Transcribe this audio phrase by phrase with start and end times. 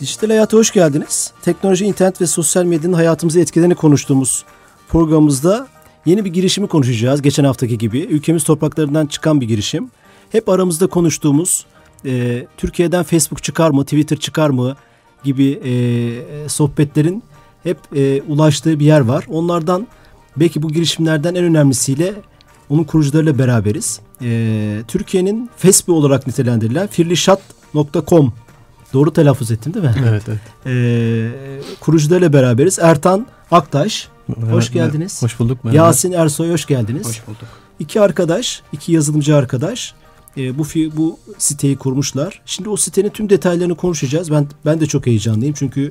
[0.00, 1.32] Dijital Hayat'a hoş geldiniz.
[1.42, 4.44] Teknoloji, internet ve sosyal medyanın hayatımızı etkilerini konuştuğumuz
[4.88, 5.68] programımızda
[6.06, 7.22] yeni bir girişimi konuşacağız.
[7.22, 9.90] Geçen haftaki gibi ülkemiz topraklarından çıkan bir girişim.
[10.30, 11.66] Hep aramızda konuştuğumuz
[12.04, 14.76] e, Türkiye'den Facebook çıkar mı, Twitter çıkar mı
[15.24, 17.22] gibi e, sohbetlerin
[17.62, 19.24] hep e, ulaştığı bir yer var.
[19.28, 19.86] Onlardan
[20.36, 22.14] belki bu girişimlerden en önemlisiyle
[22.70, 24.00] onun kurucularıyla beraberiz.
[24.22, 28.32] E, Türkiye'nin Facebook olarak nitelendirilen firlişat.com
[28.92, 29.94] Doğru telaffuz ettim değil mi?
[30.08, 30.40] Evet, evet.
[30.66, 31.30] Ee,
[31.80, 32.78] kurucularıyla beraberiz.
[32.78, 34.08] Ertan Aktaş,
[34.50, 35.22] hoş geldiniz.
[35.22, 35.64] Hoş bulduk.
[35.64, 35.86] merhaba.
[35.86, 37.08] Yasin Ersoy, hoş geldiniz.
[37.08, 37.48] Hoş bulduk.
[37.78, 39.94] İki arkadaş, iki yazılımcı arkadaş
[40.36, 40.64] e, bu
[40.96, 42.42] bu siteyi kurmuşlar.
[42.46, 44.30] Şimdi o sitenin tüm detaylarını konuşacağız.
[44.30, 45.88] Ben ben de çok heyecanlıyım çünkü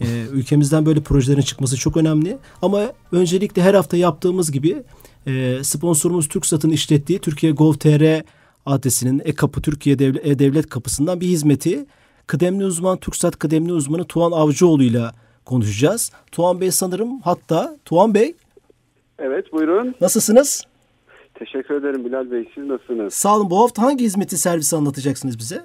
[0.00, 2.38] e, ülkemizden böyle projelerin çıkması çok önemli.
[2.62, 4.82] Ama öncelikle her hafta yaptığımız gibi
[5.26, 8.22] e, sponsorumuz TürkSat'ın işlettiği Türkiye Gov.tr
[8.66, 11.86] adresinin e-kapı Türkiye Devlet, e-devlet kapısından bir hizmeti
[12.26, 15.02] kıdemli uzman TürkSat kıdemli uzmanı Tuğan Avcıoğlu ile
[15.44, 16.12] konuşacağız.
[16.32, 18.34] Tuğan Bey sanırım hatta Tuğan Bey
[19.18, 19.94] Evet buyurun.
[20.00, 20.64] nasılsınız?
[21.34, 22.48] Teşekkür ederim Bilal Bey.
[22.54, 23.14] Siz nasılsınız?
[23.14, 23.50] Sağ olun.
[23.50, 25.62] Bu hafta hangi hizmeti servisi anlatacaksınız bize?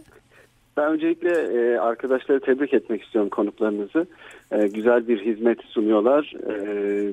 [0.78, 4.08] Ben öncelikle e, arkadaşları tebrik etmek istiyorum konuklarınızı.
[4.52, 6.34] E, güzel bir hizmet sunuyorlar.
[6.50, 6.54] E,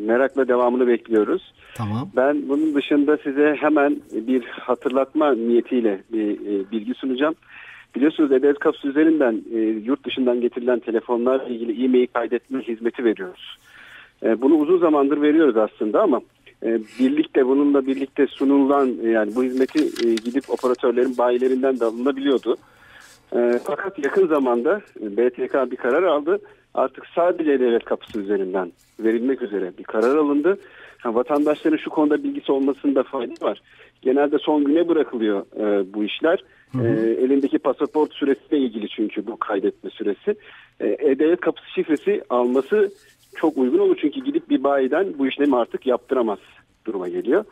[0.06, 1.52] merakla devamını bekliyoruz.
[1.74, 2.10] Tamam.
[2.16, 7.34] Ben bunun dışında size hemen bir hatırlatma niyetiyle bir e, bilgi sunacağım.
[7.97, 13.59] Biliyorsunuz E-Devlet Kapısı üzerinden e, yurt dışından getirilen telefonlarla ilgili e-mail kaydetme hizmeti veriyoruz.
[14.22, 16.21] E, bunu uzun zamandır veriyoruz aslında ama
[16.62, 22.56] e, birlikte bununla birlikte sunulan e, yani bu hizmeti e, gidip operatörlerin bayilerinden de alınabiliyordu.
[23.37, 26.38] E, fakat yakın zamanda e, BTK bir karar aldı.
[26.75, 30.59] Artık sadece devlet kapısı üzerinden verilmek üzere bir karar alındı.
[30.98, 33.62] Ha, vatandaşların şu konuda bilgisi olmasında fayda var.
[34.03, 36.44] Genelde son güne bırakılıyor e, bu işler.
[36.84, 36.88] E,
[37.25, 40.34] elindeki pasaport süresiyle ilgili çünkü bu kaydetme süresi.
[40.81, 42.92] E, E-Devlet kapısı şifresi alması
[43.36, 46.38] çok uygun olur çünkü gidip bir bayiden bu işlemi artık yaptıramaz
[46.86, 47.44] duruma geliyor.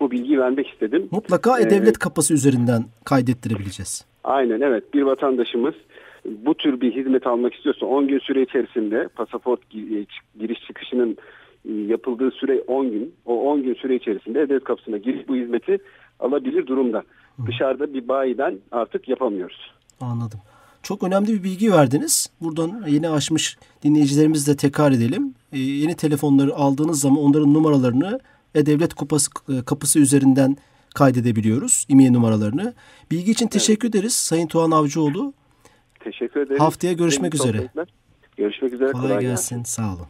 [0.00, 1.08] Bu bilgiyi vermek istedim.
[1.10, 4.04] Mutlaka Ee, e-devlet kapısı üzerinden kaydettirebileceğiz.
[4.24, 5.74] Aynen evet bir vatandaşımız
[6.24, 10.06] bu tür bir hizmet almak istiyorsa 10 gün süre içerisinde pasaport gi-
[10.40, 11.16] giriş çıkışının e,
[11.64, 13.14] yapıldığı süre 10 gün.
[13.26, 15.78] O 10 gün süre içerisinde devlet kapısına girip bu hizmeti
[16.20, 17.02] alabilir durumda.
[17.46, 19.72] Dışarıda bir bayiden artık yapamıyoruz.
[20.00, 20.40] Anladım.
[20.82, 22.30] Çok önemli bir bilgi verdiniz.
[22.40, 25.34] Buradan yeni açmış dinleyicilerimizle tekrar edelim.
[25.52, 28.20] Ee, yeni telefonları aldığınız zaman onların numaralarını
[28.54, 30.56] e-devlet kupası, e, kapısı üzerinden
[30.94, 31.86] kaydedebiliyoruz.
[31.88, 32.74] İMEI numaralarını.
[33.10, 35.32] Bilgi için teşekkür ederiz Sayın Tuğan Avcıoğlu.
[36.00, 36.60] Teşekkür ederim.
[36.60, 37.68] Haftaya görüşmek Benim üzere.
[38.36, 38.92] Görüşmek üzere.
[38.92, 39.62] Kolay gelsin.
[39.62, 40.06] Sağ olun.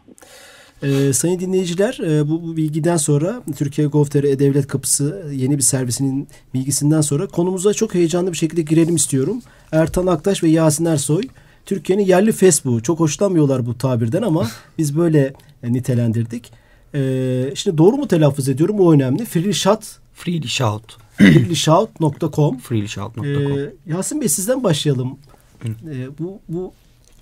[0.83, 6.29] Ee, sayın dinleyiciler e, bu, bu bilgiden sonra Türkiye Gov.tr E-Devlet Kapısı yeni bir servisinin
[6.55, 9.43] bilgisinden sonra konumuza çok heyecanlı bir şekilde girelim istiyorum.
[9.73, 11.23] Ertan Aktaş ve Yasin Ersoy
[11.67, 14.49] Türkiye'nin yerli Facebook'u çok hoşlanmıyorlar bu tabirden ama
[14.79, 16.53] biz böyle e, nitelendirdik.
[16.95, 19.25] Ee, şimdi doğru mu telaffuz ediyorum o önemli.
[19.25, 20.97] Freeshout Freely shout.
[21.17, 23.25] freeshout.com Freelyshout.com.
[23.27, 25.19] ee, Yasin Bey sizden başlayalım.
[25.65, 26.73] Ee, bu, bu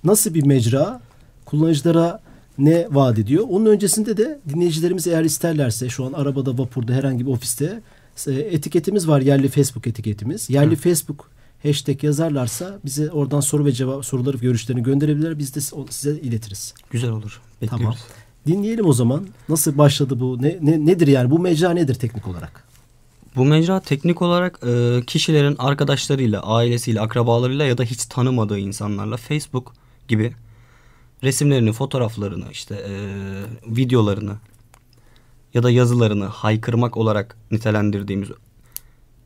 [0.05, 1.01] nasıl bir mecra?
[1.45, 2.21] Kullanıcılara
[2.59, 3.45] ne vaat ediyor?
[3.49, 7.83] Onun öncesinde de dinleyicilerimiz eğer isterlerse şu an arabada, vapurda, herhangi bir ofiste
[8.27, 9.21] e, etiketimiz var.
[9.21, 10.51] Yerli Facebook etiketimiz.
[10.51, 11.31] Yerli Facebook
[11.63, 15.39] hashtag yazarlarsa bize oradan soru ve cevap soruları, görüşlerini gönderebilirler.
[15.39, 15.61] Biz de
[15.91, 16.75] size iletiriz.
[16.91, 17.41] Güzel olur.
[17.63, 17.85] Bekliyoruz.
[17.85, 17.95] Tamam.
[18.47, 19.27] Dinleyelim o zaman.
[19.49, 20.43] Nasıl başladı bu?
[20.43, 21.31] Ne, ne nedir yani?
[21.31, 22.65] Bu mecra nedir teknik olarak?
[23.37, 29.73] Bu mecra teknik olarak e, kişilerin arkadaşlarıyla, ailesiyle, akrabalarıyla ya da hiç tanımadığı insanlarla Facebook
[30.09, 30.32] gibi
[31.23, 32.93] resimlerini, fotoğraflarını, işte e,
[33.76, 34.37] videolarını
[35.55, 38.29] ya da yazılarını haykırmak olarak nitelendirdiğimiz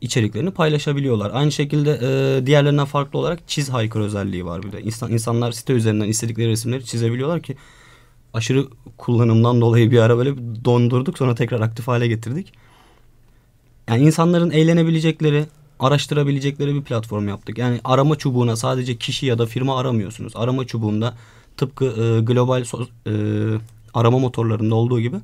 [0.01, 1.31] içeriklerini paylaşabiliyorlar.
[1.33, 4.81] Aynı şekilde e, diğerlerinden farklı olarak çiz haykır özelliği var bir de.
[4.81, 7.55] İnsan, insanlar site üzerinden istedikleri resimleri çizebiliyorlar ki
[8.33, 8.67] aşırı
[8.97, 10.35] kullanımdan dolayı bir ara böyle
[10.65, 12.53] dondurduk sonra tekrar aktif hale getirdik.
[13.89, 15.45] Yani insanların eğlenebilecekleri,
[15.79, 17.57] araştırabilecekleri bir platform yaptık.
[17.57, 20.33] Yani arama çubuğuna sadece kişi ya da firma aramıyorsunuz.
[20.35, 21.17] Arama çubuğunda
[21.57, 23.13] tıpkı e, global so- e,
[23.93, 25.17] arama motorlarında olduğu gibi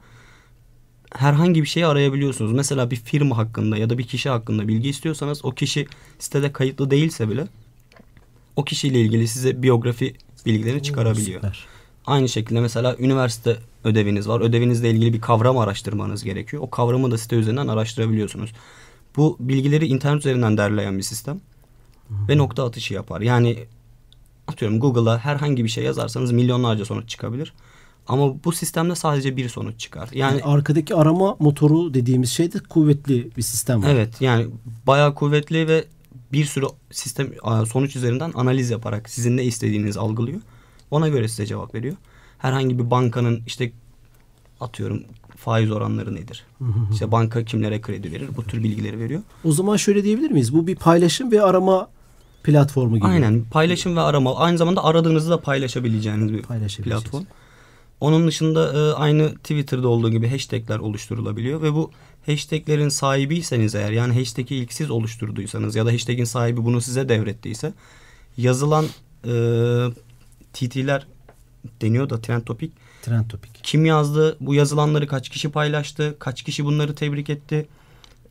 [1.15, 2.51] herhangi bir şeyi arayabiliyorsunuz.
[2.51, 5.87] Mesela bir firma hakkında ya da bir kişi hakkında bilgi istiyorsanız o kişi
[6.19, 7.47] sitede kayıtlı değilse bile
[8.55, 10.15] o kişiyle ilgili size biyografi
[10.45, 11.41] bilgileri çıkarabiliyor.
[11.41, 11.65] Süper.
[12.05, 14.41] Aynı şekilde mesela üniversite ödeviniz var.
[14.41, 16.63] Ödevinizle ilgili bir kavram araştırmanız gerekiyor.
[16.63, 18.53] O kavramı da site üzerinden araştırabiliyorsunuz.
[19.15, 21.41] Bu bilgileri internet üzerinden derleyen bir sistem.
[22.29, 23.21] Ve nokta atışı yapar.
[23.21, 23.57] Yani
[24.49, 27.53] atıyorum Google'a herhangi bir şey yazarsanız milyonlarca sonuç çıkabilir.
[28.07, 30.09] Ama bu sistemde sadece bir sonuç çıkar.
[30.13, 33.89] Yani Yani arkadaki arama motoru dediğimiz şey de kuvvetli bir sistem var.
[33.89, 34.47] evet yani
[34.87, 35.85] bayağı kuvvetli ve
[36.33, 37.27] bir sürü sistem
[37.67, 40.39] sonuç üzerinden analiz yaparak sizin ne istediğinizi algılıyor.
[40.91, 41.95] Ona göre size cevap veriyor.
[42.37, 43.71] Herhangi bir bankanın işte
[44.61, 45.03] atıyorum
[45.37, 46.45] faiz oranları nedir?
[46.93, 48.29] İşte banka kimlere kredi verir?
[48.37, 49.21] Bu tür bilgileri veriyor.
[49.43, 50.53] O zaman şöyle diyebilir miyiz?
[50.53, 51.89] Bu bir paylaşım ve arama
[52.43, 53.07] platformu gibi.
[53.07, 56.43] Aynen paylaşım ve arama aynı zamanda aradığınızı da paylaşabileceğiniz bir
[56.83, 57.23] platform.
[58.01, 61.91] Onun dışında e, aynı Twitter'da olduğu gibi hashtagler oluşturulabiliyor ve bu
[62.25, 67.73] hashtaglerin sahibiyseniz eğer yani hashtag'i ilk siz oluşturduysanız ya da hashtag'in sahibi bunu size devrettiyse
[68.37, 68.85] yazılan
[69.25, 69.31] e,
[70.53, 71.07] TT'ler
[71.81, 72.71] deniyor da trend topic
[73.01, 73.51] Trend topik.
[73.63, 77.67] kim yazdı, bu yazılanları kaç kişi paylaştı, kaç kişi bunları tebrik etti.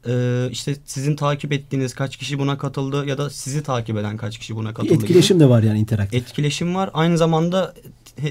[0.06, 4.38] Ee, işte sizin takip ettiğiniz kaç kişi buna katıldı ya da sizi takip eden kaç
[4.38, 4.94] kişi buna Bir katıldı.
[4.94, 5.02] gibi.
[5.04, 6.22] etkileşim de var yani interaktif.
[6.22, 6.90] Etkileşim var.
[6.94, 7.74] Aynı zamanda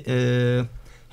[0.07, 0.61] e,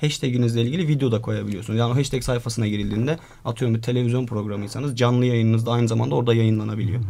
[0.01, 1.79] hashtaginizle ilgili video da koyabiliyorsunuz.
[1.79, 6.33] Yani o hashtag sayfasına girildiğinde atıyorum bir televizyon programıysanız canlı yayınınız da aynı zamanda orada
[6.33, 7.01] yayınlanabiliyor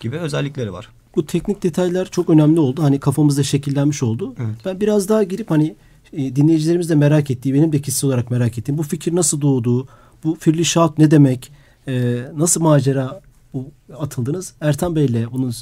[0.00, 0.88] gibi özellikleri var.
[1.16, 2.82] Bu teknik detaylar çok önemli oldu.
[2.82, 4.34] Hani kafamızda şekillenmiş oldu.
[4.38, 4.54] Evet.
[4.64, 5.74] Ben biraz daha girip hani
[6.12, 9.88] e, dinleyicilerimiz de merak ettiği, benim de kişisel olarak merak ettiğim bu fikir nasıl doğdu?
[10.24, 11.52] Bu Firli Şahat ne demek?
[11.88, 13.20] E, nasıl macera
[13.54, 14.54] bu atıldınız?
[14.60, 15.52] Ertan Bey'le bunun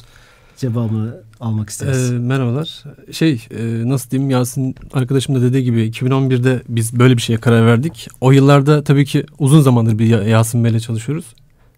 [0.57, 2.11] cevabını almak isteriz.
[2.13, 2.85] Ee, merhabalar.
[3.13, 7.67] Şey e, nasıl diyeyim Yasin arkadaşım da dediği gibi 2011'de biz böyle bir şeye karar
[7.67, 8.09] verdik.
[8.21, 11.35] O yıllarda tabii ki uzun zamandır bir Ya- Yasin Bey'le çalışıyoruz.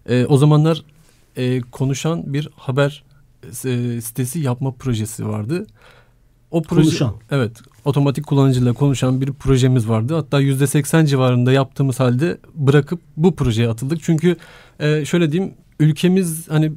[0.09, 0.83] Ee, o zamanlar
[1.37, 3.03] e, konuşan bir haber
[3.65, 5.65] e, sitesi yapma projesi vardı.
[6.51, 7.15] O proje, Konuşan.
[7.31, 7.51] Evet.
[7.85, 10.15] Otomatik kullanıcıyla konuşan bir projemiz vardı.
[10.15, 14.03] Hatta %80 civarında yaptığımız halde bırakıp bu projeye atıldık.
[14.03, 14.35] Çünkü
[14.79, 16.71] e, şöyle diyeyim ülkemiz hani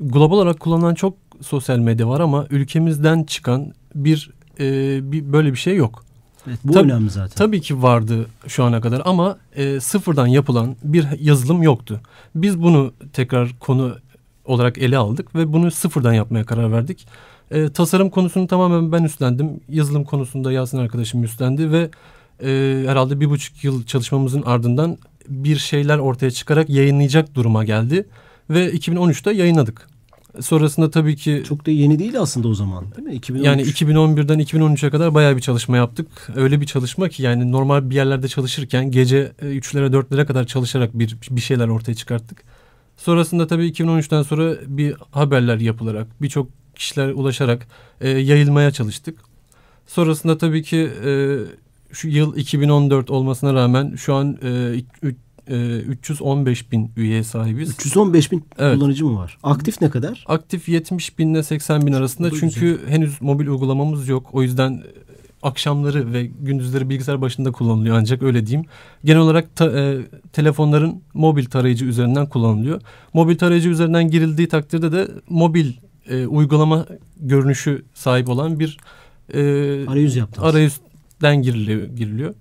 [0.00, 4.30] global olarak kullanılan çok sosyal medya var ama ülkemizden çıkan bir,
[4.60, 6.04] e, bir böyle bir şey yok.
[6.48, 7.36] evet, bu tabii- önemli zaten.
[7.36, 12.00] Tabii ki vardı şu ana kadar ama e, sıfırdan yapılan bir yazılım yoktu.
[12.34, 13.96] Biz bunu tekrar konu
[14.44, 17.06] olarak ele aldık ve bunu sıfırdan yapmaya karar verdik.
[17.50, 19.60] E, tasarım konusunu tamamen ben üstlendim.
[19.68, 21.90] Yazılım konusunda Yasin arkadaşım üstlendi ve
[22.42, 24.98] e, herhalde bir buçuk yıl çalışmamızın ardından
[25.28, 28.06] bir şeyler ortaya çıkarak yayınlayacak duruma geldi.
[28.50, 29.88] Ve 2013'te yayınladık.
[30.40, 33.14] Sonrasında tabii ki Çok da yeni değil aslında o zaman değil mi?
[33.14, 33.46] 2013.
[33.46, 36.06] yani 2011'den 2013'e kadar bayağı bir çalışma yaptık.
[36.36, 40.98] Öyle bir çalışma ki yani normal bir yerlerde çalışırken gece e, 3'lere 4'lere kadar çalışarak
[40.98, 42.44] bir bir şeyler ortaya çıkarttık.
[43.04, 47.66] Sonrasında tabii 2013'ten sonra bir haberler yapılarak birçok kişiler ulaşarak
[48.00, 49.18] e, yayılmaya çalıştık.
[49.86, 51.38] Sonrasında tabii ki e,
[51.92, 55.16] şu yıl 2014 olmasına rağmen şu an e, üç-
[55.48, 57.70] e, 315 bin üyeye sahibiz.
[57.70, 58.78] 315 bin Evet.
[58.78, 59.38] kullanıcı mı var?
[59.42, 60.24] Aktif ne kadar?
[60.28, 64.28] Aktif 70 bin ile 80 bin arasında çünkü henüz mobil uygulamamız yok.
[64.32, 64.82] O yüzden
[65.42, 68.68] akşamları ve gündüzleri bilgisayar başında kullanılıyor ancak öyle diyeyim.
[69.04, 69.98] Genel olarak ta- e,
[70.32, 72.80] telefonların mobil tarayıcı üzerinden kullanılıyor.
[73.14, 75.72] Mobil tarayıcı üzerinden girildiği takdirde de mobil
[76.08, 76.86] e, uygulama
[77.20, 78.76] görünüşü sahip olan bir
[79.34, 79.40] e,
[79.88, 80.48] Arayüz yaptınız.
[80.48, 81.82] arayüzden giriliyor.
[81.86, 82.34] giriliyor.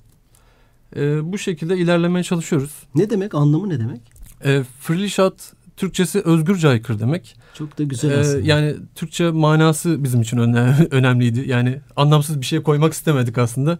[0.95, 2.71] E, bu şekilde ilerlemeye çalışıyoruz.
[2.95, 3.35] Ne demek?
[3.35, 4.01] Anlamı ne demek?
[4.45, 5.33] E, Freely Shot
[5.77, 7.35] Türkçesi özgürce aykır demek.
[7.57, 8.39] Çok da güzel Ee, aslında.
[8.47, 11.43] yani Türkçe manası bizim için öne- önemliydi.
[11.49, 13.77] Yani anlamsız bir şey koymak istemedik aslında.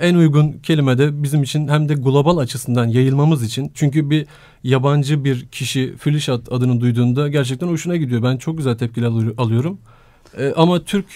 [0.00, 3.70] En uygun kelime de bizim için hem de global açısından yayılmamız için.
[3.74, 4.26] Çünkü bir
[4.64, 8.22] yabancı bir kişi Flishat adını duyduğunda gerçekten hoşuna gidiyor.
[8.22, 9.78] Ben çok güzel tepkiler alıyor- alıyorum.
[10.38, 11.06] Ee, ama Türk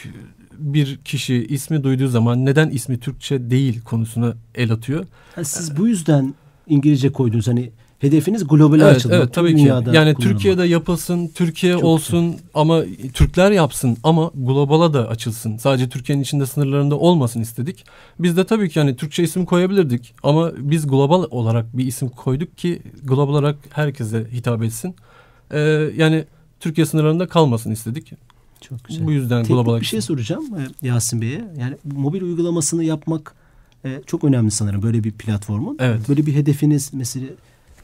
[0.58, 5.04] bir kişi ismi duyduğu zaman neden ismi Türkçe değil konusuna el atıyor.
[5.34, 6.34] Ha, siz bu yüzden
[6.66, 7.48] İngilizce koydunuz.
[7.48, 7.70] Hani
[8.04, 9.18] hedefiniz globale Evet, açılmak.
[9.18, 9.62] evet tabii ki.
[9.62, 10.20] Yani kullanılmak.
[10.20, 12.82] Türkiye'de yapılsın, Türkiye Çok olsun ama
[13.14, 15.56] Türkler yapsın ama globala da açılsın.
[15.56, 17.84] Sadece Türkiye'nin içinde sınırlarında olmasın istedik.
[18.18, 22.58] Biz de tabii ki yani Türkçe isim koyabilirdik ama biz global olarak bir isim koyduk
[22.58, 24.94] ki global olarak herkese hitap etsin.
[25.50, 25.58] Ee,
[25.96, 26.24] yani
[26.60, 28.12] Türkiye sınırlarında kalmasın istedik.
[28.60, 29.06] Çok güzel.
[29.06, 31.44] Bu yüzden Teknik global bir şey soracağım e, Yasin Bey'e.
[31.58, 33.34] Yani mobil uygulamasını yapmak
[33.84, 35.76] e, çok önemli sanırım böyle bir platformun.
[35.80, 36.08] Evet.
[36.08, 37.26] Böyle bir hedefiniz mesela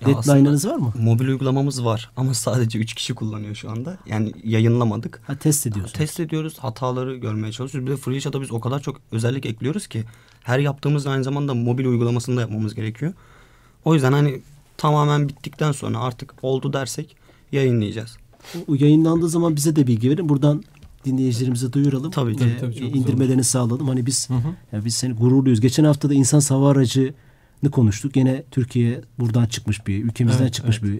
[0.06, 0.92] deadline'ınız var mı?
[0.98, 3.98] Mobil uygulamamız var ama sadece 3 kişi kullanıyor şu anda.
[4.06, 5.20] Yani yayınlamadık.
[5.26, 5.98] Ha, test ediyorsunuz.
[5.98, 7.90] Test ediyoruz, hataları görmeye çalışıyoruz.
[7.90, 10.04] Bir de FreeShot'a biz o kadar çok özellik ekliyoruz ki
[10.42, 13.12] her yaptığımız aynı zamanda mobil uygulamasını da yapmamız gerekiyor.
[13.84, 14.40] O yüzden hani
[14.76, 17.16] tamamen bittikten sonra artık oldu dersek
[17.52, 18.16] yayınlayacağız.
[18.68, 20.28] O yayınlandığı zaman bize de bilgi verin.
[20.28, 20.64] Buradan
[21.04, 22.10] dinleyicilerimize duyuralım.
[22.10, 23.88] Tabii, Ve tabii, çok güzel indirmelerini sağlayalım.
[23.88, 24.76] Hani biz Hı hı.
[24.76, 25.60] ya biz seni gururluyuz.
[25.60, 27.14] Geçen hafta da insan hava aracını
[27.68, 28.16] konuştuk.
[28.16, 30.98] Yine Türkiye buradan çıkmış bir, ülkemizden Evet, çıkmış bir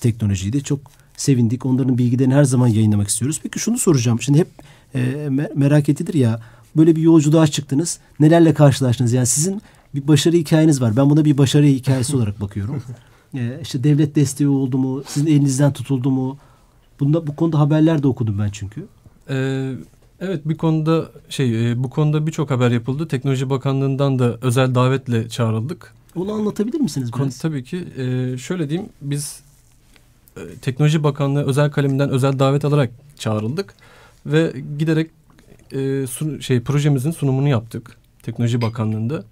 [0.00, 0.62] teknolojiydi.
[0.62, 0.80] Çok
[1.16, 1.66] sevindik.
[1.66, 3.40] Onların bilgilerini her zaman yayınlamak istiyoruz.
[3.42, 4.20] Peki şunu soracağım.
[4.20, 4.48] Şimdi hep
[4.94, 6.40] e, me- merak edilir ya.
[6.76, 7.98] Böyle bir yolculuğa çıktınız.
[8.20, 9.12] Nelerle karşılaştınız?
[9.12, 9.62] Yani sizin
[9.94, 10.96] bir başarı hikayeniz var.
[10.96, 12.82] Ben buna bir başarı hikayesi olarak bakıyorum.
[13.34, 15.02] E, işte devlet desteği oldu mu?
[15.06, 16.38] Sizin elinizden tutuldu mu?
[17.00, 18.86] Bunda bu konuda haberler de okudum ben çünkü.
[19.30, 19.72] Ee,
[20.20, 23.08] evet bir konuda şey e, bu konuda birçok haber yapıldı.
[23.08, 25.94] Teknoloji Bakanlığı'ndan da özel davetle çağrıldık.
[26.16, 27.38] Onu anlatabilir misiniz Konu, biraz?
[27.38, 29.40] tabii ki e, şöyle diyeyim biz
[30.36, 33.74] e, Teknoloji Bakanlığı özel kaleminden özel davet alarak çağrıldık
[34.26, 35.10] ve giderek
[35.72, 35.76] e,
[36.06, 39.24] sun- şey projemizin sunumunu yaptık Teknoloji Bakanlığı'nda.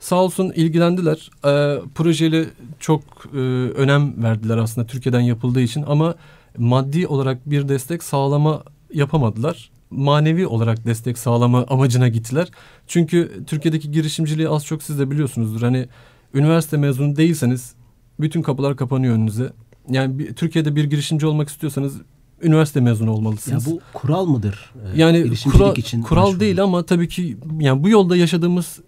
[0.00, 1.30] Sağ olsun ilgilendiler.
[1.44, 2.44] E, projeyle
[2.80, 3.02] çok
[3.34, 3.38] e,
[3.76, 6.14] önem verdiler aslında Türkiye'den yapıldığı için ama
[6.58, 8.62] maddi olarak bir destek sağlama
[8.94, 9.70] yapamadılar.
[9.90, 12.48] Manevi olarak destek sağlama amacına gittiler.
[12.86, 15.62] Çünkü Türkiye'deki girişimciliği az çok siz de biliyorsunuzdur.
[15.62, 15.88] Hani
[16.34, 17.74] üniversite mezunu değilseniz
[18.20, 19.52] bütün kapılar kapanıyor önünüze.
[19.90, 21.96] Yani bir, Türkiye'de bir girişimci olmak istiyorsanız
[22.42, 23.66] üniversite mezunu Ya olmalısınız.
[23.66, 24.72] bu kural mıdır?
[24.94, 26.40] e, yani kural, için kural başvuru?
[26.40, 28.80] değil ama tabii ki yani bu yolda yaşadığımız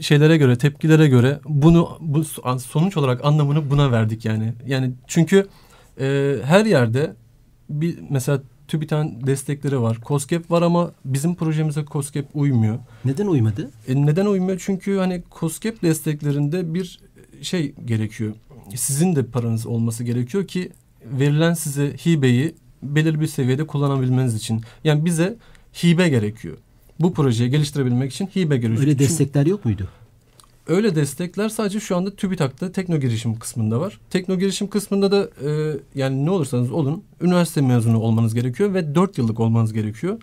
[0.00, 2.24] şeylere göre, tepkilere göre bunu bu
[2.58, 4.52] sonuç olarak anlamını buna verdik yani.
[4.66, 5.46] Yani çünkü
[6.00, 7.14] e, her yerde
[7.70, 9.98] bir mesela TÜBİTAK'ın destekleri var.
[10.06, 12.78] COSGAP var ama bizim projemize COSGAP uymuyor.
[13.04, 13.70] Neden uymadı?
[13.88, 14.62] E, neden uymuyor?
[14.64, 17.00] Çünkü hani COSGAP desteklerinde bir
[17.42, 18.32] şey gerekiyor.
[18.74, 20.70] Sizin de paranız olması gerekiyor ki
[21.04, 24.60] verilen size hibeyi belirli bir seviyede kullanabilmeniz için.
[24.84, 25.36] Yani bize
[25.82, 26.56] hibe gerekiyor.
[27.00, 28.80] Bu projeyi geliştirebilmek için hibe gerekiyor.
[28.80, 29.88] Öyle Çünkü destekler yok muydu?
[30.68, 34.00] Öyle destekler sadece şu anda TÜBİTAK'ta tekno girişim kısmında var.
[34.10, 39.18] Tekno girişim kısmında da e, yani ne olursanız olun üniversite mezunu olmanız gerekiyor ve 4
[39.18, 40.18] yıllık olmanız gerekiyor.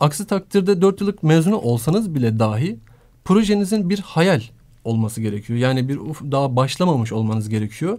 [0.00, 2.78] Aksi takdirde 4 yıllık mezunu olsanız bile dahi
[3.24, 4.42] projenizin bir hayal
[4.84, 5.58] olması gerekiyor.
[5.58, 5.98] Yani bir
[6.32, 7.98] daha başlamamış olmanız gerekiyor.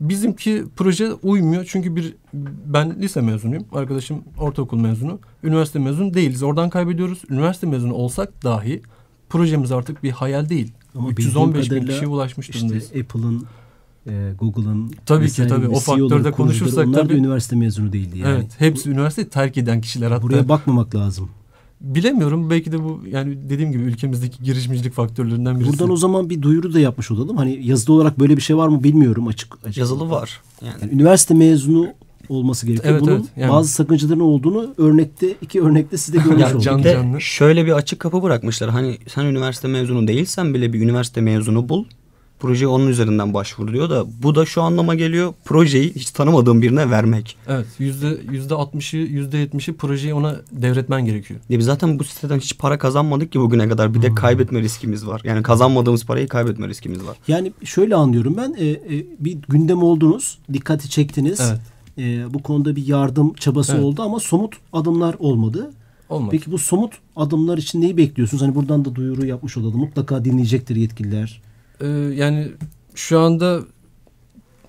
[0.00, 2.14] Bizimki proje uymuyor çünkü bir
[2.66, 3.66] ben lise mezunuyum.
[3.72, 5.18] Arkadaşım ortaokul mezunu.
[5.42, 6.42] Üniversite mezunu değiliz.
[6.42, 7.22] Oradan kaybediyoruz.
[7.30, 8.82] Üniversite mezunu olsak dahi
[9.28, 10.72] projemiz artık bir hayal değil.
[10.94, 12.90] Ama 315 bin kişiye ulaşmış İşte durumdayız.
[13.00, 13.46] Apple'ın,
[14.06, 15.68] e, Google'ın Tabii ki, tabii.
[15.68, 17.08] O faktörde kurucuları, konuşursak onlar tabii.
[17.08, 18.34] da üniversite mezunu değildi yani.
[18.34, 20.22] Evet, hepsi üniversiteyi terk eden kişiler hatta.
[20.22, 21.30] Buraya bakmamak lazım.
[21.80, 25.72] Bilemiyorum belki de bu yani dediğim gibi ülkemizdeki girişimcilik faktörlerinden birisi.
[25.72, 27.36] Buradan o zaman bir duyuru da yapmış olalım.
[27.36, 29.54] Hani yazılı olarak böyle bir şey var mı bilmiyorum açık.
[29.64, 29.76] açık.
[29.78, 30.40] Yazılı var.
[30.62, 31.88] Yani Yani üniversite mezunu
[32.28, 32.92] olması gerekiyor.
[32.92, 36.62] Evet, Bunun evet, yani- bazı sakıncaların olduğunu örnekte iki örnekte siz de görmüş olduk.
[36.62, 37.20] can- canlı.
[37.20, 38.70] şöyle bir açık kapı bırakmışlar.
[38.70, 41.84] Hani sen üniversite mezunu değilsen bile bir üniversite mezunu bul.
[42.40, 45.34] Projeye onun üzerinden başvur diyor da bu da şu anlama geliyor.
[45.44, 47.36] Projeyi hiç tanımadığın birine vermek.
[47.48, 51.40] Evet yüzde yüzde altmışı yüzde yetmişi projeyi ona devretmen gerekiyor.
[51.48, 53.94] Ya biz zaten bu siteden hiç para kazanmadık ki bugüne kadar.
[53.94, 55.20] Bir de kaybetme riskimiz var.
[55.24, 57.16] Yani kazanmadığımız parayı kaybetme riskimiz var.
[57.28, 58.78] Yani şöyle anlıyorum ben e, e,
[59.18, 61.40] bir gündem oldunuz, dikkati çektiniz.
[61.40, 61.60] Evet.
[61.98, 63.84] E, bu konuda bir yardım çabası Evet.
[63.84, 65.70] oldu ama somut adımlar olmadı.
[66.08, 66.28] Olmaz.
[66.30, 68.42] Peki bu somut adımlar için neyi bekliyorsunuz?
[68.42, 69.80] Hani buradan da duyuru yapmış olalım.
[69.80, 71.42] Mutlaka dinleyecektir yetkililer.
[71.80, 72.48] Ee, yani
[72.94, 73.60] şu anda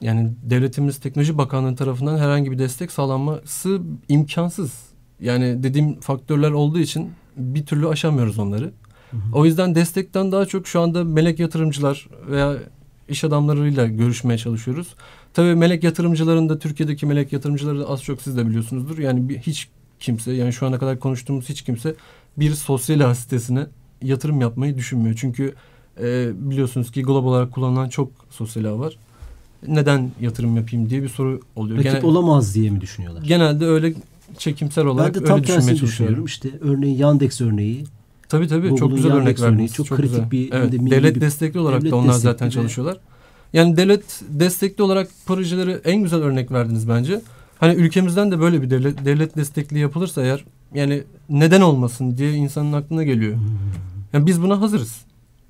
[0.02, 4.72] yani devletimiz Teknoloji Bakanlığı tarafından herhangi bir destek sağlanması imkansız.
[5.20, 8.72] Yani dediğim faktörler olduğu için bir türlü aşamıyoruz onları.
[9.34, 12.58] O yüzden destekten daha çok şu anda melek yatırımcılar veya
[13.10, 14.96] iş adamlarıyla görüşmeye çalışıyoruz.
[15.34, 18.98] Tabii melek yatırımcıların da Türkiye'deki melek yatırımcıları da az çok siz de biliyorsunuzdur.
[18.98, 19.68] Yani bir, hiç
[20.00, 21.96] kimse yani şu ana kadar konuştuğumuz hiç kimse
[22.38, 23.66] bir sosyal ağ sitesine
[24.02, 25.16] yatırım yapmayı düşünmüyor.
[25.20, 25.54] Çünkü
[26.02, 28.98] e, biliyorsunuz ki global olarak kullanılan çok sosyal ağ var.
[29.68, 31.78] Neden yatırım yapayım diye bir soru oluyor.
[31.80, 33.24] Rakip Gene- olamaz diye mi düşünüyorlar?
[33.24, 33.94] genelde öyle
[34.38, 35.88] çekimsel olarak Ben de tam öyle düşünmeye çalışıyorum.
[35.88, 36.26] düşünüyorum.
[36.26, 37.84] İşte örneğin Yandex örneği.
[38.30, 39.74] Tabii tabii Google'un çok güzel örnek verdiniz.
[39.74, 40.32] çok kritik güzel.
[40.32, 42.98] bir- evet, de devlet bir- destekli olarak devlet da onlar zaten çalışıyorlar.
[43.54, 47.22] Yani devlet destekli olarak projeleri en güzel örnek verdiniz bence.
[47.60, 52.74] Hani ülkemizden de böyle bir devlet devlet destekli yapılırsa eğer yani neden olmasın diye insanın
[52.74, 53.38] aklına geliyor.
[54.14, 55.02] Yani biz buna hazırız.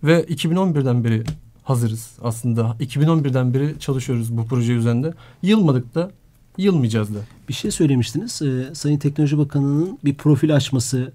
[0.04, 1.24] Ve 2011'den beri
[1.64, 2.76] hazırız aslında.
[2.80, 5.14] 2011'den beri çalışıyoruz bu proje üzerinde.
[5.42, 6.12] Yılmadık da
[6.58, 7.20] yılmayacağız da.
[7.50, 8.42] Bir şey söylemiştiniz.
[8.42, 11.12] Ee, Sayın Teknoloji Bakanı'nın bir profil açması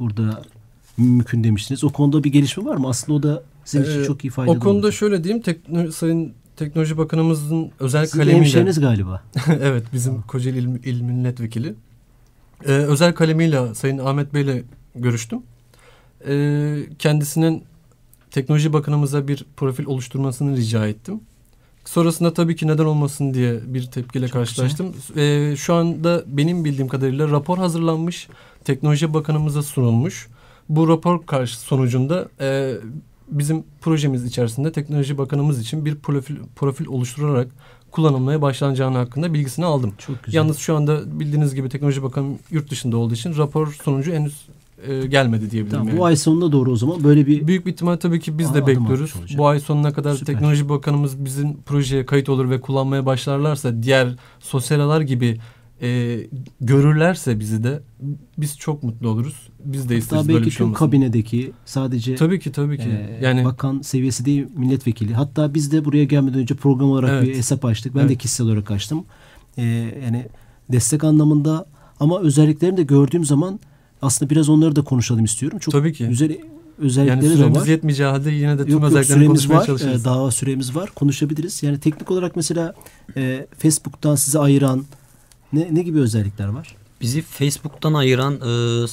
[0.00, 0.42] burada
[0.96, 1.84] mümkün demiştiniz.
[1.84, 2.88] O konuda bir gelişme var mı?
[2.88, 4.94] Aslında o da sizin için Ee, çok iyi faydalı O konuda olacak.
[4.94, 5.42] şöyle diyeyim.
[5.42, 8.44] Tekno, Sayın Teknoloji Bakanımızın özel Sizin kalemiyle...
[8.44, 9.22] hemşeriniz galiba.
[9.60, 11.74] evet bizim Kocaeli İl, İl Milletvekili.
[12.66, 14.62] Ee, özel kalemiyle Sayın Ahmet Bey'le
[14.96, 15.38] görüştüm.
[16.28, 17.64] Ee, kendisinin
[18.30, 21.20] Teknoloji Bakanımıza bir profil oluşturmasını rica ettim.
[21.84, 24.94] Sonrasında tabii ki neden olmasın diye bir tepkiyle Çok karşılaştım.
[25.16, 28.28] Ee, şu anda benim bildiğim kadarıyla rapor hazırlanmış.
[28.64, 30.28] Teknoloji Bakanımıza sunulmuş.
[30.76, 32.74] Bu rapor karşı sonucunda e,
[33.28, 37.48] bizim projemiz içerisinde Teknoloji Bakanımız için bir profil, profil oluşturarak
[37.90, 39.92] kullanılmaya başlanacağını hakkında bilgisini aldım.
[39.98, 40.36] Çok güzel.
[40.36, 44.46] Yalnız şu anda bildiğiniz gibi Teknoloji Bakanı yurt dışında olduğu için rapor sonucu henüz
[44.86, 45.78] e, gelmedi diyebilirim.
[45.78, 45.98] Tamam, yani.
[45.98, 48.54] bu ay sonuna doğru o zaman böyle bir Büyük bir ihtimal tabii ki biz Aa,
[48.54, 49.14] de bekliyoruz.
[49.38, 50.34] Bu ay sonuna kadar Süper.
[50.34, 55.38] Teknoloji Bakanımız bizim projeye kayıt olur ve kullanmaya başlarlarsa diğer sosyal ağlar gibi
[55.82, 56.18] e,
[56.60, 57.80] görürlerse bizi de
[58.38, 59.48] biz çok mutlu oluruz.
[59.64, 60.78] Biz de isteriz böyle bir şey tüm olmasını.
[60.86, 62.88] kabinedeki sadece Tabii ki tabii ki.
[62.88, 65.14] e, yani bakan seviyesi değil milletvekili.
[65.14, 67.28] Hatta biz de buraya gelmeden önce program olarak Evet.
[67.28, 67.94] bir hesap açtık.
[67.94, 68.18] Ben de Evet.
[68.18, 69.04] kişisel olarak açtım.
[69.58, 69.62] E,
[70.04, 70.26] yani
[70.72, 71.66] destek anlamında
[72.00, 73.60] ama özelliklerini de gördüğüm zaman
[74.02, 75.58] aslında biraz onları da konuşalım istiyorum.
[75.58, 76.06] Çok Tabii ki.
[76.08, 76.40] güzel yani
[76.78, 77.66] özellikleri de süremiz var.
[77.66, 79.66] yetmeyeceği halde yine de tüm Yok yok özelliklerini süremiz konuşmaya var.
[79.66, 80.02] çalışırız.
[80.02, 80.90] Ee, daha süremiz var.
[80.94, 81.62] Konuşabiliriz.
[81.62, 82.74] Yani teknik olarak mesela
[83.16, 84.84] e, Facebook'tan sizi ayıran
[85.52, 86.76] ne, ne gibi özellikler var?
[87.00, 88.86] Bizi Facebook'tan ayıran e,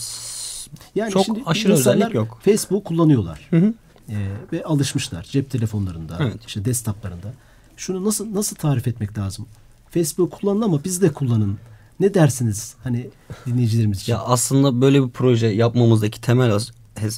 [0.95, 2.39] Yani Çok şimdi aşırı özellik yok.
[2.45, 3.47] Facebook kullanıyorlar.
[3.49, 3.73] Hı hı.
[4.09, 6.35] Ee, ve alışmışlar cep telefonlarında, Evet.
[6.47, 7.33] işte desktoplarında.
[7.77, 9.45] Şunu nasıl nasıl tarif etmek lazım?
[9.89, 11.57] Facebook kullanın ama biz de kullanın.
[11.99, 13.09] Ne dersiniz hani
[13.45, 14.13] dinleyicilerimiz için?
[14.13, 16.71] Ya aslında böyle bir proje yapmamızdaki temel az-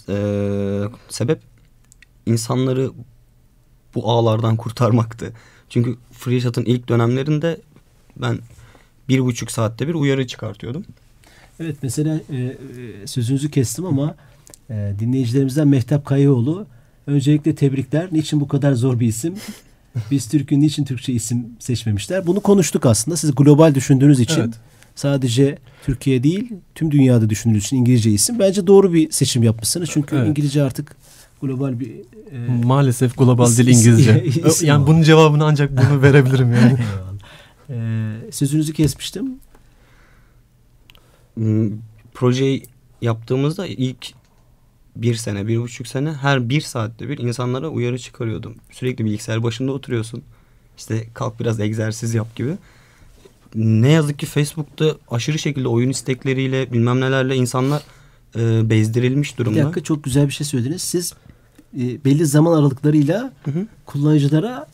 [0.08, 1.42] eee, sebep
[2.26, 2.92] insanları
[3.96, 5.34] bu ağlardan kurtarmaktı.
[5.70, 7.62] Çünkü FreeShot'ın ilk dönemlerinde
[8.18, 8.40] ben
[9.20, 10.86] bir buçuk saatte bir uyarı çıkartıyordum.
[11.60, 12.56] Evet mesela e, e,
[13.08, 14.16] sözünüzü kestim ama
[14.70, 16.66] e, dinleyicilerimizden Mehtap Kayaoğlu
[17.08, 18.08] öncelikle tebrikler.
[18.12, 19.34] Niçin bu kadar zor bir isim?
[20.12, 22.28] Biz Türk'ün niçin Türkçe isim seçmemişler?
[22.28, 23.18] Bunu konuştuk aslında.
[23.18, 24.54] Siz global düşündüğünüz için Evet.
[24.96, 28.40] sadece Türkiye değil tüm dünyada düşündüğünüz için İngilizce isim.
[28.40, 29.90] Bence doğru bir seçim yapmışsınız.
[29.92, 30.28] Çünkü Evet.
[30.28, 30.96] İngilizce artık
[31.42, 31.90] global bir
[32.32, 34.24] e, Maalesef global is- dil is- İngilizce.
[34.50, 34.88] isim yani o.
[34.88, 36.78] bunun cevabını ancak bunu verebilirim yani.
[37.72, 38.28] Eyvallah.
[38.28, 39.36] E, sözünüzü kesmiştim.
[41.34, 41.72] Hmm,
[42.14, 42.64] Projeyi
[43.02, 44.08] yaptığımızda ilk
[44.96, 48.56] bir sene, bir buçuk sene her bir saatte bir insanlara uyarı çıkarıyordum.
[48.72, 50.24] Sürekli bilgisayar başında oturuyorsun.
[50.78, 52.58] İşte kalk biraz egzersiz yap gibi.
[53.56, 57.84] Ne yazık ki Facebook'ta aşırı şekilde oyun istekleriyle bilmem nelerle insanlar
[58.36, 59.64] e, bezdirilmiş Bir durumda.
[59.64, 60.82] dakika çok güzel bir şey söylediniz.
[60.82, 61.14] Siz
[61.80, 63.68] e, belli zaman aralıklarıyla Hı hı.
[63.86, 64.68] kullanıcılara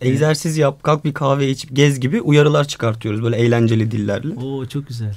[0.00, 4.34] Egzersiz yap, kalk bir kahve içip gez gibi uyarılar çıkartıyoruz böyle eğlenceli dillerle.
[4.34, 5.16] o çok güzel.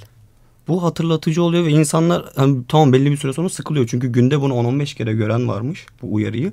[0.68, 3.88] Bu hatırlatıcı oluyor ve insanlar hani, tamam belli bir süre sonra sıkılıyor.
[3.88, 6.52] Çünkü günde bunu 10-15 kere gören varmış bu uyarıyı.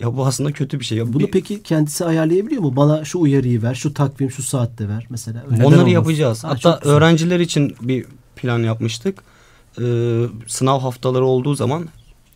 [0.00, 0.98] Ya bu aslında kötü bir şey.
[0.98, 2.76] Ya Bunu bir- peki kendisi ayarlayabiliyor mu?
[2.76, 5.44] Bana şu uyarıyı ver, şu takvim şu saatte ver mesela.
[5.50, 5.92] Öyle Onları olmaz?
[5.92, 6.44] yapacağız.
[6.44, 8.04] Ha, Hatta öğrenciler için bir
[8.36, 9.18] plan yapmıştık.
[9.80, 11.88] Ee, sınav haftaları olduğu zaman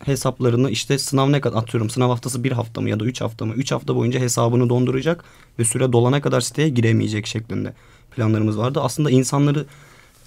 [0.05, 3.45] hesaplarını işte sınav ne kadar atıyorum sınav haftası bir hafta mı ya da üç hafta
[3.45, 3.53] mı?
[3.53, 5.23] Üç hafta boyunca hesabını donduracak
[5.59, 7.73] ve süre dolana kadar siteye giremeyecek şeklinde
[8.15, 8.79] planlarımız vardı.
[8.83, 9.65] Aslında insanları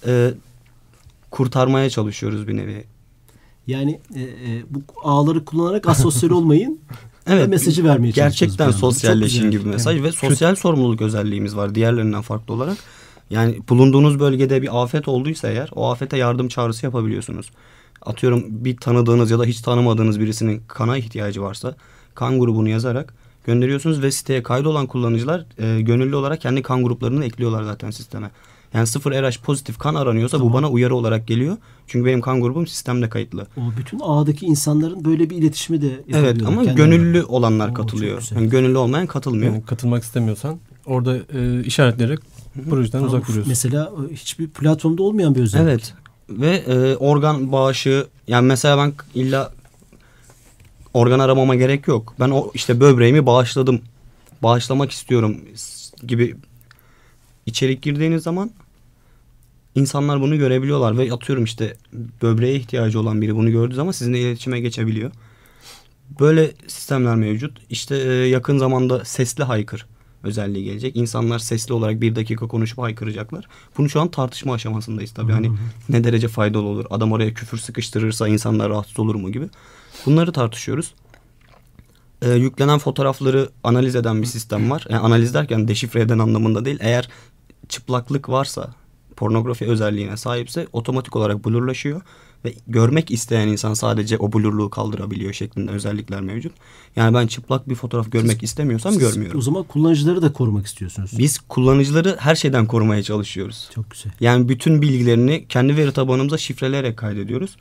[0.07, 0.31] e,
[1.31, 2.83] kurtarmaya çalışıyoruz bir nevi.
[3.67, 6.79] Yani e, e, bu ağları kullanarak asosyal olmayın.
[7.27, 7.43] Evet.
[7.43, 10.05] ve mesajı vermeye çalışıyoruz Gerçekten sosyalleşin gibi mesaj Evet.
[10.05, 12.77] ve sosyal sorumluluk özelliğimiz var diğerlerinden farklı olarak.
[13.29, 17.51] Yani bulunduğunuz bölgede bir afet olduysa eğer o afete yardım çağrısı yapabiliyorsunuz.
[18.05, 21.75] Atıyorum bir tanıdığınız ya da hiç tanımadığınız birisinin kana ihtiyacı varsa
[22.15, 23.13] kan grubunu yazarak
[23.45, 28.31] gönderiyorsunuz ve siteye kaydolan kullanıcılar e, gönüllü olarak kendi kan gruplarını ekliyorlar zaten sisteme.
[28.73, 31.57] Yani sıfır RH pozitif kan aranıyorsa bu bana uyarı olarak geliyor.
[31.87, 33.47] Çünkü benim kan grubum sistemde kayıtlı.
[33.57, 38.21] O bütün ağdaki insanların böyle bir iletişimi de Evet ama gönüllü olanlar Oo, katılıyor.
[38.35, 39.53] Yani gönüllü olmayan katılmıyor.
[39.53, 42.19] Yani katılmak istemiyorsan orada e, işaretleyerek
[42.69, 43.49] projeden Ama uzak duruyorsun.
[43.49, 45.63] Mesela e, hiçbir platformda olmayan bir özellik.
[45.69, 45.93] Evet.
[46.29, 49.53] Ve e, organ bağışı yani mesela ben illa
[50.93, 52.15] organ aramama gerek yok.
[52.19, 53.81] Ben o işte böbreğimi bağışladım.
[54.43, 55.37] Bağışlamak istiyorum
[56.07, 56.35] gibi
[57.45, 58.51] içerik girdiğiniz zaman
[59.75, 61.77] insanlar bunu görebiliyorlar ve atıyorum işte
[62.21, 65.11] böbreğe ihtiyacı olan biri bunu gördüğü zaman sizinle iletişime geçebiliyor.
[66.19, 67.57] Böyle sistemler mevcut.
[67.69, 69.85] İşte e, yakın zamanda sesli haykır
[70.25, 70.95] özelliği gelecek.
[70.95, 73.47] İnsanlar sesli olarak bir dakika konuşup haykıracaklar.
[73.77, 75.31] Bunu şu an tartışma aşamasındayız tabii.
[75.31, 75.51] Hani
[75.89, 76.85] ne derece faydalı olur?
[76.89, 79.49] Adam oraya küfür sıkıştırırsa insanlar rahatsız olur mu gibi.
[80.05, 80.93] Bunları tartışıyoruz.
[82.21, 84.85] Ee, yüklenen fotoğrafları analiz eden bir sistem var.
[84.89, 86.77] Yani analiz derken deşifre eden anlamında değil.
[86.81, 87.09] Eğer
[87.69, 88.73] çıplaklık varsa,
[89.15, 92.01] pornografi özelliğine sahipse otomatik olarak blurlaşıyor
[92.45, 96.51] ve görmek isteyen insan sadece o blurluğu kaldırabiliyor şeklinde özellikler mevcut.
[96.95, 99.39] Yani ben çıplak bir fotoğraf görmek istemiyorsam Siz görmüyorum.
[99.39, 101.11] O zaman kullanıcıları da korumak istiyorsunuz.
[101.17, 103.69] Biz kullanıcıları her şeyden korumaya çalışıyoruz.
[103.75, 104.11] Çok güzel.
[104.19, 107.57] Yani bütün bilgilerini kendi veri tabanımıza şifreleyerek kaydediyoruz.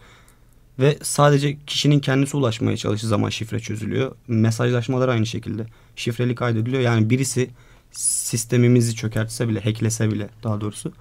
[0.78, 4.14] Ve sadece kişinin kendisi ulaşmaya çalıştığı zaman şifre çözülüyor.
[4.28, 5.66] Mesajlaşmalar aynı şekilde.
[5.96, 6.82] Şifreli kaydediliyor.
[6.82, 7.50] Yani birisi
[7.92, 10.92] sistemimizi çökertse bile, hacklese bile daha doğrusu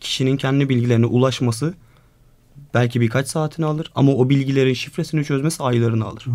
[0.00, 1.74] kişinin kendi bilgilerine ulaşması
[2.74, 6.26] belki birkaç saatini alır ama o bilgilerin şifresini çözmesi aylarını alır.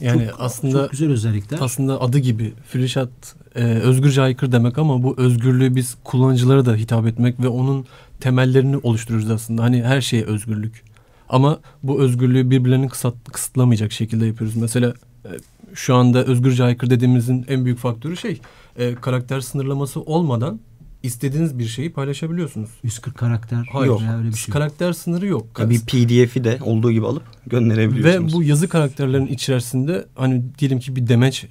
[0.00, 1.58] Yani Çok- aslında Çok güzel özellikler.
[1.60, 3.10] aslında adı gibi Frişat
[3.54, 7.86] e, özgürce aykırı demek ama bu özgürlüğü biz kullanıcılara da hitap etmek ve onun
[8.20, 9.62] temellerini oluşturuyoruz aslında.
[9.62, 10.82] Hani her şeye özgürlük.
[11.28, 14.56] Ama bu özgürlüğü birbirlerini kısat, kısıtlamayacak şekilde yapıyoruz.
[14.56, 15.30] Mesela e,
[15.74, 18.40] şu anda özgürce aykırı dediğimizin en büyük faktörü şey
[18.78, 20.60] e, karakter sınırlaması olmadan
[21.02, 22.70] istediğiniz bir şeyi paylaşabiliyorsunuz.
[22.82, 23.68] 140 karakter.
[23.72, 23.86] Hayır.
[23.86, 24.02] Yok.
[24.18, 24.52] Öyle bir şey.
[24.52, 25.46] Karakter sınırı yok.
[25.58, 28.32] Ya bir PDF'i de olduğu gibi alıp gönderebiliyorsunuz.
[28.32, 31.46] Ve bu yazı karakterlerin içerisinde hani diyelim ki bir demeç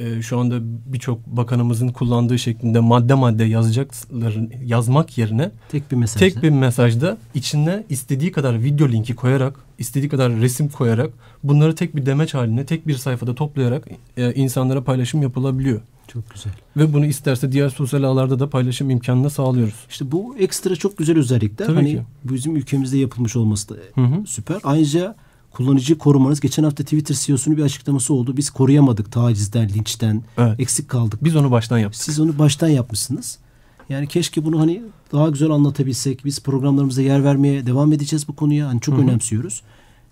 [0.00, 0.58] e, şu anda
[0.92, 6.20] birçok bakanımızın kullandığı şeklinde madde madde yazacakların yazmak yerine Tek bir mesaj.
[6.20, 11.10] tek bir mesajda içine istediği kadar video linki koyarak, istediği kadar resim koyarak
[11.44, 15.80] bunları tek bir demeç haline tek bir sayfada toplayarak e, insanlara paylaşım yapılabiliyor.
[16.08, 16.52] Çok güzel.
[16.76, 19.74] Ve bunu isterse diğer sosyal ağlarda da paylaşım imkanını sağlıyoruz.
[19.90, 21.66] İşte bu ekstra çok güzel özellikler.
[21.66, 22.02] Tabii hani ki.
[22.24, 24.26] bizim ülkemizde yapılmış olması da Hı hı.
[24.26, 24.56] süper.
[24.64, 25.16] Ayrıca
[25.50, 26.40] kullanıcıyı korumanız.
[26.40, 28.36] Geçen hafta Twitter CEO'sunun bir açıklaması oldu.
[28.36, 30.22] Biz koruyamadık tacizden, linçten.
[30.38, 30.60] Evet.
[30.60, 31.24] Eksik kaldık.
[31.24, 32.02] Biz onu baştan yaptık.
[32.02, 33.38] Siz onu baştan yapmışsınız.
[33.88, 34.82] Yani keşke bunu hani
[35.12, 36.24] daha güzel anlatabilsek.
[36.24, 38.68] Biz programlarımıza yer vermeye devam edeceğiz bu konuya.
[38.68, 39.62] Hani çok önemsiyoruz.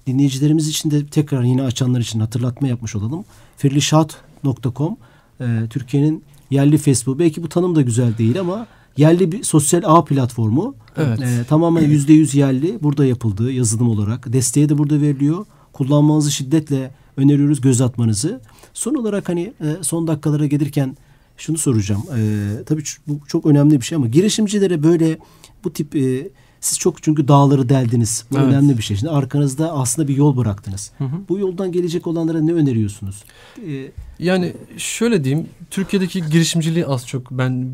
[0.06, 3.24] Dinleyicilerimiz için de tekrar yine açanlar için hatırlatma yapmış olalım.
[3.56, 4.96] Ferlişat.com
[5.40, 7.18] e, Türkiye'nin yerli Facebook.
[7.18, 8.66] Belki bu tanım da güzel değil ama
[8.98, 10.74] yerli bir sosyal ağ platformu.
[10.96, 11.20] Evet.
[11.22, 12.78] E, tamamen yüzde yüz yerli.
[12.82, 14.32] Burada yapıldığı yazılım olarak.
[14.32, 15.46] Desteği de burada veriliyor.
[15.72, 18.40] Kullanmanızı şiddetle öneriyoruz göz atmanızı.
[18.74, 20.96] Son olarak hani e, son dakikalara gelirken
[21.36, 22.02] şunu soracağım.
[22.18, 25.18] E, tabii bu çok önemli bir şey ama girişimcilere böyle
[25.64, 26.28] bu tip e,
[26.60, 28.24] siz çok çünkü dağları deldiniz.
[28.30, 28.46] Bu Evet.
[28.46, 28.96] önemli bir şey.
[28.96, 30.92] Şimdi arkanızda aslında bir yol bıraktınız.
[31.28, 33.24] Bu yoldan gelecek olanlara ne öneriyorsunuz?
[33.68, 37.68] E, Yani şöyle diyeyim, Türkiye'deki girişimciliği az çok ben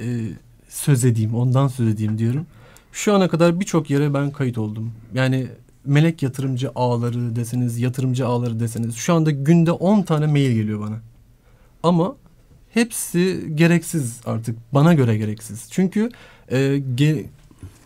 [0.00, 0.20] e,
[0.68, 2.46] söz edeyim, ondan söz edeyim diyorum.
[2.92, 4.92] Şu ana kadar birçok yere ben kayıt oldum.
[5.14, 5.46] Yani
[5.84, 8.94] melek yatırımcı ağları deseniz, yatırımcı ağları deseniz.
[8.96, 11.00] Şu anda günde 10 tane mail geliyor bana.
[11.82, 12.16] Ama
[12.70, 14.58] hepsi gereksiz artık.
[14.74, 15.66] Bana göre gereksiz.
[15.70, 16.10] Çünkü
[16.48, 16.58] e,
[16.96, 17.24] ge-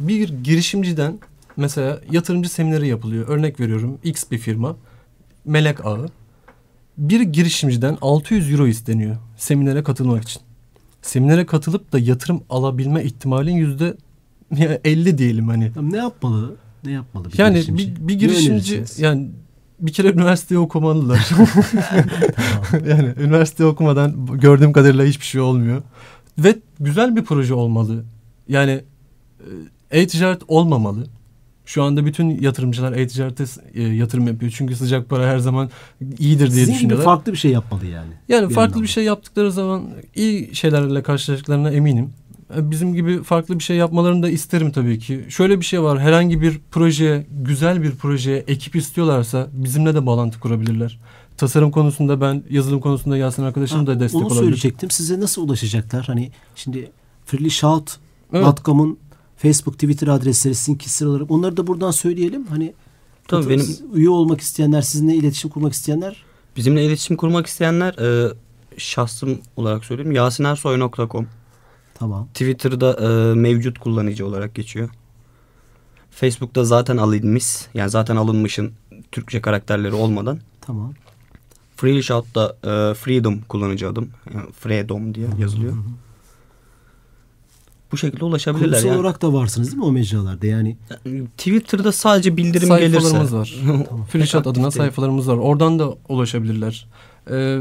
[0.01, 1.19] bir girişimciden
[1.57, 3.29] mesela yatırımcı semineri yapılıyor.
[3.29, 4.77] Örnek veriyorum X bir firma.
[5.45, 6.09] Melek ağı
[6.99, 10.43] bir girişimciden 600 euro isteniyor seminere katılmak için.
[11.03, 13.97] Seminere katılıp da yatırım alabilme ihtimalin yüzde
[14.85, 15.71] 50 diyelim hani.
[15.83, 16.55] ne yapmalı?
[16.85, 17.97] Ne yapmalı bir Yani girişimci?
[17.97, 19.31] bir, bir girişimci yani
[19.81, 21.19] bir kere üniversiteyi okumalılar.
[22.89, 25.83] yani üniversite okumadan gördüğüm kadarıyla hiçbir şey olmuyor.
[26.39, 28.05] Ve güzel bir proje olmalı.
[28.49, 28.81] Yani
[29.91, 31.07] e, e-ticaret olmamalı.
[31.67, 33.45] Şu anda bütün yatırımcılar e-ticarete
[33.75, 34.53] e, yatırım yapıyor.
[34.57, 35.71] Çünkü sıcak para her zaman
[36.19, 37.05] iyidir diye Sizin gibi düşünüyorlar.
[37.05, 38.11] farklı bir şey yapmalı yani.
[38.29, 38.83] Yani Bir farklı anlamda.
[38.83, 39.83] bir şey yaptıkları zaman
[40.15, 42.11] iyi şeylerle karşılaştıklarına eminim.
[42.57, 45.25] E, Bizim gibi farklı bir şey yapmalarını da isterim tabii ki.
[45.29, 46.01] Şöyle bir şey var.
[46.01, 50.99] Herhangi bir projeye, güzel bir projeye ekip istiyorlarsa bizimle de bağlantı kurabilirler.
[51.37, 54.41] Tasarım konusunda ben, yazılım konusunda Yasin arkadaşım Ha, da destek Onu olabilir.
[54.41, 54.91] söyleyecektim.
[54.91, 56.05] Size nasıl ulaşacaklar?
[56.07, 56.91] Hani şimdi Evet.
[57.27, 58.99] freelyshout.com'un
[59.43, 61.31] Facebook, Twitter adresleri sizin kişisel olarak.
[61.31, 62.47] Onları da buradan söyleyelim.
[62.47, 62.73] Hani
[63.29, 66.25] Tabii benim- üye olmak isteyenler, sizinle iletişim kurmak isteyenler
[66.57, 68.35] Bizimle iletişim kurmak isteyenler e,
[68.77, 71.27] şahsım olarak söyleyeyim yasinersoy.com
[71.95, 72.27] tamam.
[72.27, 74.89] Twitter'da e, mevcut kullanıcı olarak geçiyor.
[76.11, 78.73] Facebook'ta zaten alınmış yani zaten alınmışın
[79.13, 80.39] Türkçe karakterleri olmadan.
[80.61, 80.95] Tamam.
[81.77, 84.11] Freeshout'ta e, Freedom kullanıcı adım.
[84.35, 85.75] Yani Freedom diye yazılıyor.
[87.93, 88.69] Bu şekilde ulaşabilirler.
[88.71, 88.99] Kurumsal Yani.
[88.99, 90.47] olarak da varsınız değil mi o mecralarda?
[90.47, 90.77] Yani
[91.37, 93.37] Twitter'da sadece bildirim sayfalarımız gelirse.
[93.37, 93.55] var.
[94.11, 94.71] Free adına değil.
[94.71, 95.37] sayfalarımız var.
[95.37, 96.87] Oradan da ulaşabilirler.
[97.31, 97.59] Ee,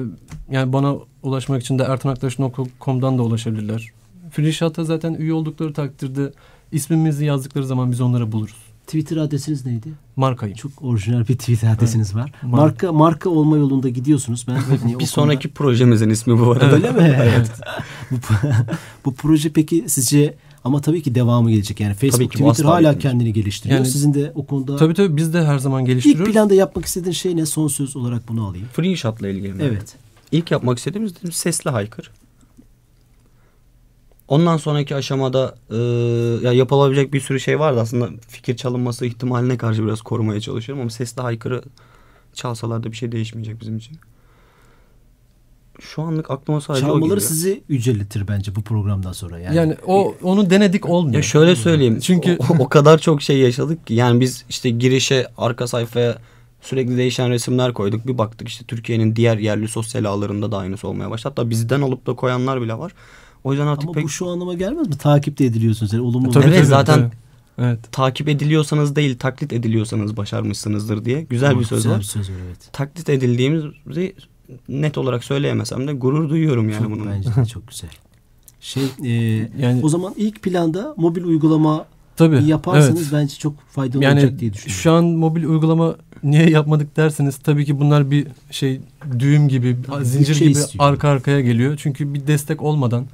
[0.52, 3.89] yani bana ulaşmak için de ertanaktaş.com'dan da ulaşabilirler.
[4.32, 6.34] Free zaten üye oldukları takdirde
[6.72, 8.70] ismimizi yazdıkları zaman biz onları buluruz.
[8.91, 9.89] Twitter adresiniz neydi?
[10.15, 10.56] Markayım.
[10.56, 12.32] Çok orijinal bir Twitter adresiniz var.
[12.41, 12.58] Marka.
[12.58, 14.45] Marka marka olma yolunda gidiyorsunuz.
[14.47, 16.71] Ben hani Bir konuda- sonraki projemizin ismi bu arada.
[16.71, 17.17] Öyle mi?
[17.23, 17.51] Evet.
[18.12, 18.15] bu,
[19.06, 21.80] bu proje peki sizce ama tabii ki devamı gelecek.
[21.80, 23.01] Yani Facebook, Tabii ki Twitter hala bitmeyecek.
[23.01, 23.80] kendini geliştiriyor.
[23.80, 26.34] Yani- Sizin de o konuda Tabii tabii biz de her zaman ilk geliştiriyoruz.
[26.34, 27.45] planda yapmak istediğin şey ne?
[27.45, 28.67] Son söz olarak bunu alayım.
[28.73, 29.63] Freeshot'la ilgili mi?
[29.63, 29.95] Evet.
[30.32, 32.12] İlk yapmak istediğimiz dedim, sesli haykır.
[34.32, 35.76] Ondan sonraki aşamada e,
[36.46, 40.89] ya yapılabilecek bir sürü şey vardı aslında fikir çalınması ihtimaline karşı biraz korumaya çalışıyorum ama
[40.89, 41.62] sesli haykırı
[42.34, 43.98] çalsalar da bir şey değişmeyecek bizim için.
[45.80, 47.22] Şu anlık aklıma sadece o Çalmaları geliyor.
[47.22, 49.39] sizi yüceltir bence bu programdan sonra.
[49.39, 51.15] Yani, Yani o onu denedik olmuyor.
[51.15, 52.00] Ya şöyle söyleyeyim.
[52.00, 56.17] Çünkü- Çünkü o, o kadar çok şey yaşadık ki yani biz işte girişe arka sayfaya
[56.62, 58.08] sürekli değişen resimler koyduk.
[58.08, 61.34] Bir baktık işte Türkiye'nin diğer yerli sosyal ağlarında da aynısı olmaya başladı.
[61.38, 62.91] Hatta bizden alıp da koyanlar bile var.
[63.43, 64.97] O yüzden artık ama pek bu şu anlama gelmez mi?
[64.97, 65.93] Takip de ediliyorsunuz.
[65.93, 67.12] Yani olumlu Tabii, evet tabii, zaten tabii.
[67.58, 67.80] Evet.
[67.91, 71.99] takip ediliyorsanız değil taklit ediliyorsanız başarmışsınızdır diye güzel bir söz Güzel var.
[71.99, 72.69] bir söz var evet.
[72.73, 74.15] Taklit edildiğimizi
[74.69, 77.08] net olarak söyleyemesem de gurur duyuyorum yani çok, bunun.
[77.08, 77.89] bence de çok güzel.
[78.62, 79.10] Şey e,
[79.60, 82.43] Yani o zaman ilk planda mobil uygulama tabii.
[82.43, 83.13] yaparsanız evet.
[83.13, 84.82] bence çok faydalı olacak Yani diye düşünüyorum.
[84.82, 88.82] şu an mobil uygulama niye yapmadık derseniz tabii ki bunlar bir şey
[89.19, 90.84] düğüm gibi, Tabii, zincir bütçe gibi istiyor.
[90.86, 91.77] arka arkaya geliyor.
[91.84, 93.06] Çünkü bir destek olmadan,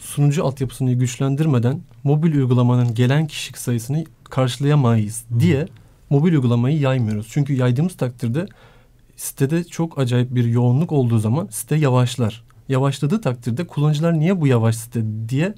[0.00, 5.66] sunucu altyapısını güçlendirmeden mobil uygulamanın gelen kişi sayısını karşılayamayız diye
[6.10, 7.28] mobil uygulamayı yaymıyoruz.
[7.30, 8.46] Çünkü yaydığımız takdirde
[9.16, 12.44] sitede çok acayip bir yoğunluk olduğu zaman site yavaşlar.
[12.68, 15.54] Yavaşladığı takdirde kullanıcılar niye bu yavaş site diye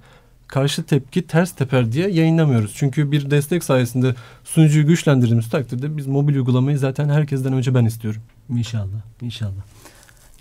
[0.46, 2.72] karşı tepki ters teper diye yayınlamıyoruz.
[2.74, 8.22] Çünkü bir destek sayesinde sunucuyu güçlendirdiğimiz takdirde biz mobil uygulamayı zaten herkesten önce ben istiyorum.
[8.51, 9.01] İnşallah.
[9.22, 9.62] İnşallah.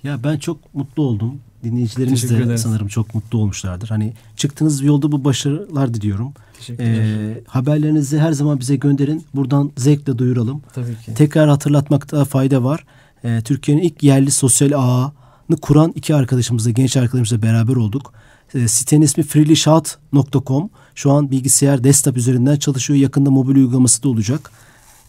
[0.03, 1.39] Ya ben çok mutlu oldum.
[1.63, 3.87] Dinleyicilerimiz de sanırım çok mutlu olmuşlardır.
[3.89, 6.33] Hani çıktığınız yolda bu başarılar diliyorum.
[6.79, 9.25] Ee, haberlerinizi her zaman bize gönderin.
[9.35, 10.61] Buradan zevkle duyuralım.
[10.73, 11.13] Tabii ki.
[11.13, 12.85] Tekrar hatırlatmakta fayda var.
[13.23, 18.13] Ee, Türkiye'nin ilk yerli sosyal ağını kuran iki arkadaşımızla, genç arkadaşımızla beraber olduk.
[18.55, 20.69] Ee, sitenin ismi freelyshout.com.
[20.95, 22.99] Şu an bilgisayar desktop üzerinden çalışıyor.
[22.99, 24.51] Yakında mobil uygulaması da olacak.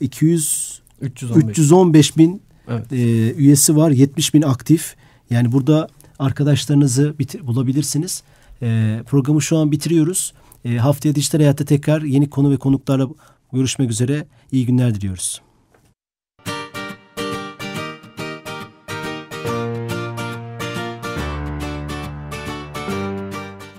[0.00, 1.50] 200 315.
[1.50, 2.92] 315 bin Evet.
[2.92, 3.90] e, üyesi var.
[3.90, 4.94] 70 bin aktif.
[5.30, 8.22] Yani burada arkadaşlarınızı bulabilirsiniz.
[8.62, 10.33] E, programı şu an bitiriyoruz.
[10.64, 13.09] E, haftaya dijital hayatta tekrar yeni konu ve konuklarla
[13.52, 14.26] görüşmek üzere.
[14.52, 15.42] İyi günler diliyoruz.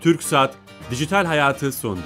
[0.01, 0.55] Türk Saat
[0.91, 2.01] Dijital Hayatı sondu.